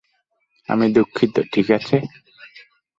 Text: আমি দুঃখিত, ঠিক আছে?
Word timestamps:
আমি 0.69 0.85
দুঃখিত, 0.95 1.35
ঠিক 1.53 1.67
আছে? 1.77 1.95